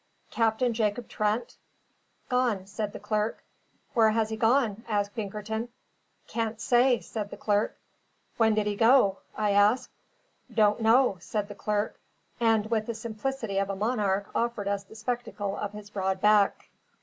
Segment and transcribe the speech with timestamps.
[0.31, 1.57] "Captain Jacob Trent?"
[2.27, 3.43] "Gone," said the clerk.
[3.93, 5.69] "Where has he gone?" asked Pinkerton.
[6.25, 7.77] "Cain't say," said the clerk.
[8.37, 9.91] "When did he go?" I asked.
[10.51, 11.99] "Don't know," said the clerk,
[12.39, 16.69] and with the simplicity of a monarch offered us the spectacle of his broad back.